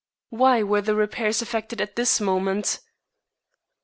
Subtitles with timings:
[0.31, 2.79] "Why were the repairs effected at this moment?"